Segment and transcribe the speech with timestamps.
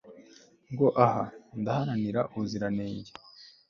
[0.71, 1.23] ngo aha
[1.61, 3.11] ndaharanira ubuziranenge